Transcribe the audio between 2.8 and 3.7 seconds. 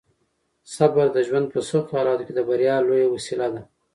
لویه وسیله ده.